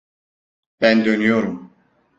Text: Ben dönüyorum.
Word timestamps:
Ben 0.81 1.05
dönüyorum. 1.05 1.69